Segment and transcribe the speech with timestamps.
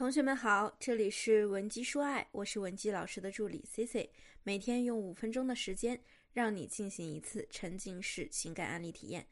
[0.00, 4.10] 同学们好，这里是文姬说爱，我是文姬老师的助理 C C，
[4.42, 6.00] 每天用五分钟的时间，
[6.32, 9.26] 让你进行一次沉浸式情感案例体验，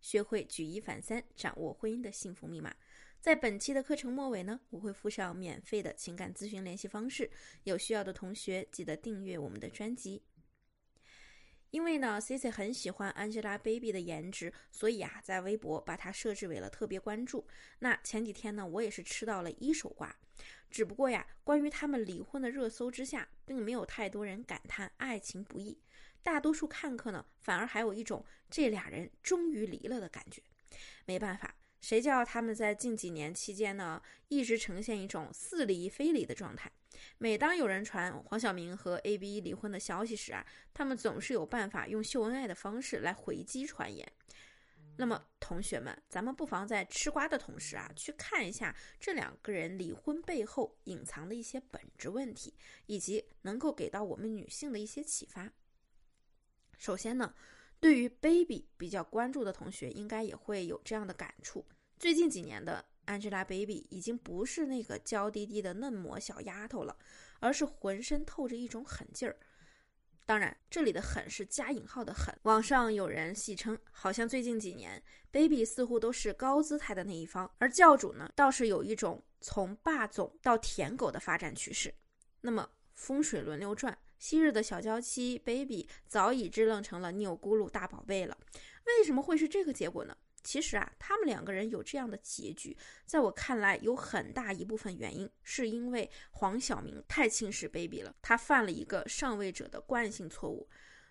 [0.00, 2.74] 学会举一反三，掌握婚姻的幸福密码。
[3.20, 7.30] 在本期的课程末尾呢，我会附上免费的情感咨询联系方式，
[7.64, 10.22] 有需要的同学记得订阅我们的专辑。
[11.74, 17.44] 因为呢，Cici 很喜欢 Angelababy 的颜值，所以啊，在微博把她设置为了特别关注。
[17.80, 20.14] 那前几天呢，我也是吃到了一手瓜。
[20.70, 25.76] 只不过呀，关于他们离婚的热搜之下，并没有太多人感叹爱情不易，
[26.22, 30.40] 大多数看客呢，反而还有一种这俩人终于离了的感觉。
[31.06, 31.56] 没办法。
[31.84, 36.72] 谁叫他们在近几年期间呢，一直呈现一种似离非离的状态？
[37.18, 44.10] 每当有人传黄晓明和 A B 离婚的消息时啊，他们总是有办法用秀恩爱的方式来回击传言。
[44.96, 52.54] 那么，同学们，咱们不妨在吃瓜的同时啊，去看一下这两个人离婚背后隐藏的一些本质问题，
[52.86, 55.52] 以及能够给到我们女性的一些启发。
[56.78, 57.34] 首先呢。
[57.84, 61.62] 对于 baby 比较关注的同学，应该也会有这样的感触。
[61.98, 66.96] 最近几年的 Angelababy 已经不是那个娇滴滴的嫩模小丫头了，
[67.40, 69.36] 而是浑身透着一种狠劲儿。
[70.24, 72.34] 当然，这里的狠是加引号的狠。
[72.44, 81.94] 网上有人戏称，好像最近几年 baby 似乎都是高姿态的那一方，而教主呢，倒是有一种从霸总到舔狗的发展趋势。
[82.40, 83.98] 那么风水轮流转。
[84.24, 88.34] 昔日的小娇妻 baby 早已支棱成了钮咕噜大宝贝了，
[88.86, 90.16] 为什么会是这个结果呢？
[90.42, 100.66] 其实啊，他们两个人有这样的结局，在我看来，有很大一部分原因是因为黄晓明太轻视 baby 了，他犯了一个上位者的惯性错误。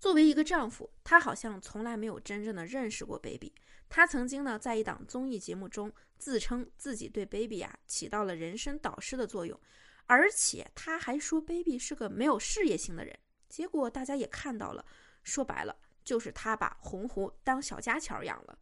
[0.00, 3.52] 作为一个丈夫，他好像从来没有真正的认识过 baby。
[3.90, 9.60] 他曾经呢，在一档综艺节目中自称自己对 baby 啊起到了人生导师的作用。
[10.06, 13.18] 而且他还说，baby 是个没有事业心的人。
[13.48, 14.84] 结果大家也看到了，
[15.22, 18.58] 说白了就是他把红狐当小家巧养了。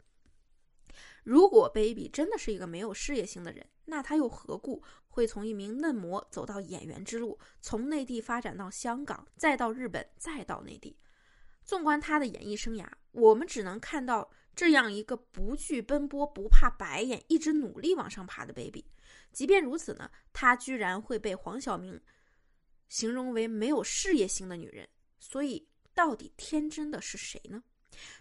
[1.23, 10.97] 如果 baby 真的是一个没有事业心的人，那他又何故会从一名嫩模走到演员之路，从内地发展到香港，再到日本，再到内地？
[11.63, 18.85] 纵观他的演艺生涯，我们只能看到这样一个不惧奔波、不怕白眼、一直努力往上爬的 baby。
[19.33, 21.99] 即便如此呢，她居然会被黄晓明
[22.87, 24.87] 形容为没有事业心的女人。
[25.19, 27.63] 所以，到底天真的是谁呢？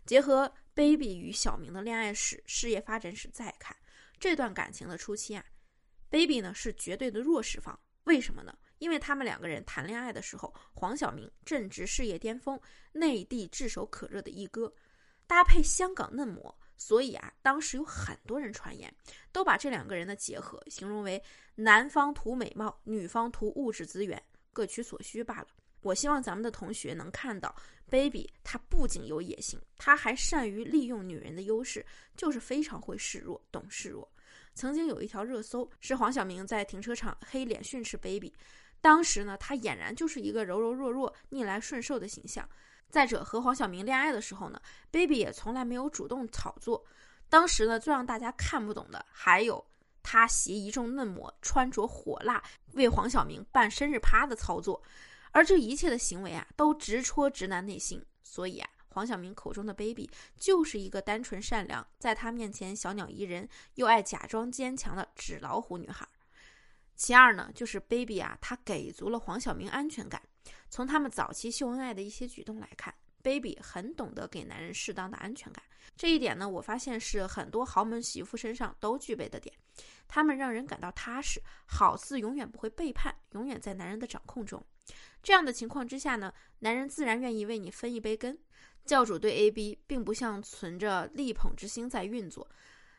[0.05, 3.77] 结合 baby 与小明的恋爱史、事业发展史再看，
[4.19, 5.45] 这段感情的初期啊
[6.11, 7.79] ，baby 呢是绝对的弱势方。
[8.05, 8.57] 为什么呢？
[8.79, 12.61] 因为他们两个人谈恋爱的时候，黄晓明正值事业巅峰，
[12.93, 14.75] 内地炙手可热的一哥，
[15.27, 16.59] 搭配香港嫩模。
[16.77, 18.93] 所以啊，当时有很多人传言，
[19.31, 21.23] 都把这两个人的结合形容为
[21.55, 24.21] 男方图美貌，女方图物质资源，
[24.53, 25.47] 各取所需罢了。
[25.83, 27.55] 我希望咱们的同学能看到
[27.91, 31.85] ，baby 他不仅有野心，他还善于利用女人的优势，
[32.17, 34.09] 就是非常会示弱，懂示弱。
[34.55, 38.33] 曾经有一条热搜是黄晓明在停车场黑脸训斥 baby，
[38.81, 42.49] 当时呢，他俨然就是一个柔柔弱弱、逆来顺受的形象。
[42.93, 44.61] 再者，和黄晓明恋爱的时候呢
[44.91, 46.85] ，baby 也从来没有主动炒作。
[47.31, 49.65] 当时呢，最让大家看不懂的还有
[50.03, 52.43] 他携一众嫩模，穿着火辣
[52.75, 54.83] 为黄晓明办生日趴的操作。
[55.31, 58.05] 而这一切的行为啊，都直戳直男内心。
[58.23, 66.07] 所以啊，黄晓明口中的 baby 就是一个单纯善良，在他面前小鸟依人，又爱假装坚强的纸老虎女孩。
[66.95, 70.21] 其二呢，就是 baby 啊，他给足了黄晓明安全感。
[70.73, 75.63] 从他们早期秀恩爱的一些举动来看，baby 很懂得给男人适当的安全感。
[75.99, 79.55] 这一点呢，我发现是很多豪门媳妇身上都具备的点。
[80.09, 84.65] 他们让人感到踏实，好似永远不会背叛，永远在男人的掌控中。
[85.23, 88.39] 这样的情况之下呢，男人自然愿意为你分一杯羹。
[88.87, 92.51] 教主对 AB 并不像存着力捧之心在运作，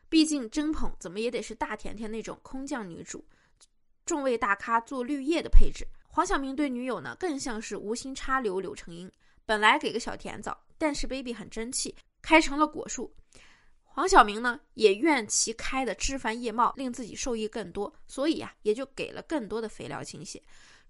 [0.09, 3.25] 毕竟真捧怎么也得是大甜甜那种空降女主，
[4.05, 5.87] 众位大咖做绿叶的配置。
[6.07, 9.11] 黄晓明对女友呢，更像是无心插柳柳成荫。
[9.45, 13.13] 本来给个小甜枣，但是 baby 很争气，开成了果树。
[13.83, 20.41] 黄晓明呢，也愿其开的枝繁叶茂，令自己受益更多，所以啊，也就给了更多的肥料倾斜。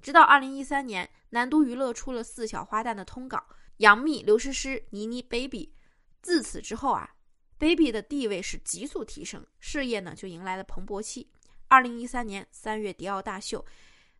[0.01, 3.45] 直到二零一三年，南都娱乐出了四小花旦的通稿，
[3.77, 5.73] 杨幂、刘诗诗、倪妮、baby。
[6.21, 7.09] 自此之后啊
[7.57, 11.29] ，baby 的地位是急速提升，事业呢就迎来了蓬勃期。
[11.73, 13.65] 二零一三年三月，迪奥大秀。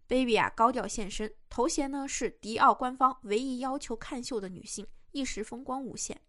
[0.08, 6.20] baby 啊，高调现身，头衔呢是迪奥官方唯一要求看秀的女性，一时风光无限。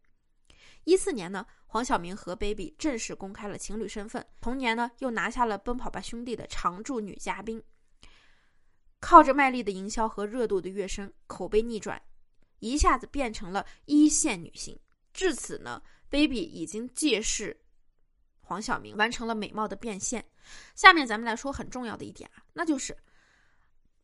[0.84, 7.62] 一四年呢，黄晓明和 baby 正式公开了情侣身份，同年呢又拿下了《奔跑吧兄弟》的常驻女嘉宾。
[9.00, 12.02] 靠着卖力的营销和热度的跃升，口碑逆转，
[12.58, 14.78] 一下子变成了一线女星。
[15.14, 15.80] 至此呢
[16.10, 17.63] ，Baby 已经借势
[18.44, 20.24] 黄晓明完成了美貌的变现。
[20.74, 22.96] 下面咱们来说很重要的一点啊，那就是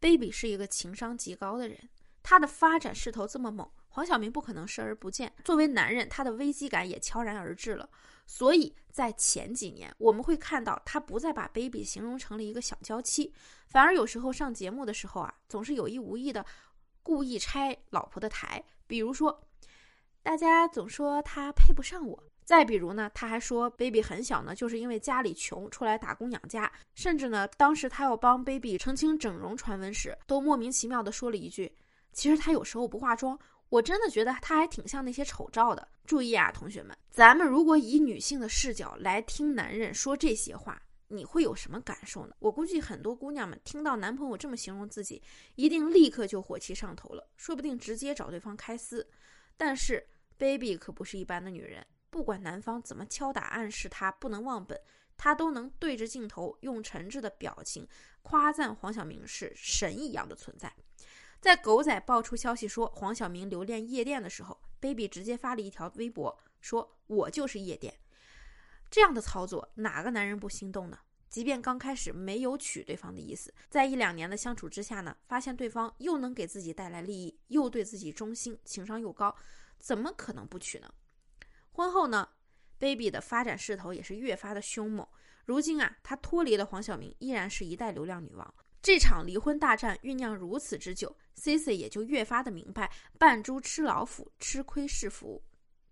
[0.00, 1.88] Baby 是一个情商极高的人，
[2.22, 5.32] 他的发展势头这么猛，黄晓明不可能视而不见。
[5.44, 7.88] 作为男人，他的危机感也悄然而至了。
[8.26, 13.34] 所以在前几年，我们会看到他不再把 Baby 形容成了一个小娇妻，
[13.66, 16.46] 反而有时候上节目的时候啊，总是有意无意的
[17.02, 19.46] 故意拆老婆的台，比如说，
[20.22, 22.24] 大家总说他配不上我。
[22.50, 26.68] 再比如呢，他还说 baby 很小呢，就是因为家里穷出来打工养家。
[26.96, 31.72] 甚至呢，当时他要帮 baby 澄清整容传闻时，都莫名其妙的说了一句
[32.12, 33.38] ：“其实他有时候不化妆，
[33.68, 42.34] 我真的觉得他还挺像那些丑照的。”注意啊，同学们，咱们如果以女性的视角来听男人说这些话，你会有什么感受呢？
[42.40, 45.22] 我估计很多姑娘们听到男朋友这么形容自己，
[45.54, 49.08] 一定立刻就火气上头了，说不定直接找对方开撕。
[49.56, 50.04] 但是
[50.36, 51.86] baby 可不是一般的女人。
[52.10, 54.78] 不管男方怎么敲打暗示他不能忘本，
[55.16, 57.86] 他都能对着镜头用诚挚的表情
[58.22, 60.72] 夸赞黄晓明是神一样的存在。
[61.40, 67.94] 在狗仔爆出消息说黄晓明留恋夜店的时候，baby 直接发了一条微博说：“我就是夜店。”
[68.90, 70.98] 这样的操作，哪个男人不心动呢？
[71.30, 79.34] 即便刚开始没有娶对方的意思，在一两年的相处之下呢，发现对方又能给自己带来利益，又对自己忠心，情商又高，
[79.78, 80.92] 怎么可能不娶呢？
[81.72, 82.28] 婚后呢
[82.78, 85.06] ，baby 的发展势头也是越发的凶猛。
[85.44, 88.54] 如今啊，她脱离了黄晓明，依然是一代流量女王。
[88.82, 95.42] 这场离婚大战酝酿如此之久，C C 也就越发的明白“扮猪吃老虎，吃亏是福”，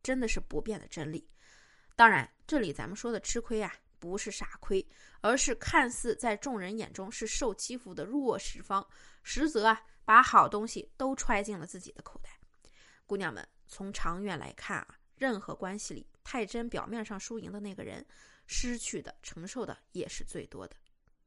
[0.02, 1.28] 真的是不变的真理。
[1.96, 4.86] 当然，这里咱们说的吃亏啊，不是傻亏，
[5.20, 8.86] 而是看似在众人眼中是受欺负的弱势方，
[9.22, 12.30] 实则啊，把好东西都揣进了自己的口袋。
[13.04, 14.97] 姑娘们，从长远来看啊。
[15.18, 18.04] 任何关系里，太真表面上输赢的那个人，
[18.46, 20.76] 失去的、承受的也是最多的。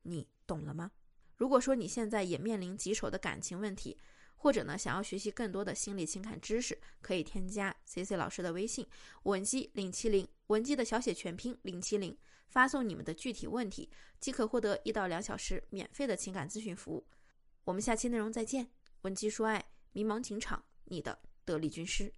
[0.02, 0.90] 你懂了吗？
[1.36, 3.98] 如果说你现在也面临棘手的感情问题，
[4.36, 8.86] 或者呢想要学习更多的心理情感知识，可以添加 C C 老师的微信
[9.24, 12.18] 文姬零七零，文姬的小写全拼零七零，
[12.48, 13.90] 发送你们的具体问题，
[14.20, 17.06] 即可获得一到两小时免费的情感咨询服务。
[17.64, 18.68] 我们下期内容再见，
[19.02, 22.12] 文姬说爱，迷茫情场，你的得力军师。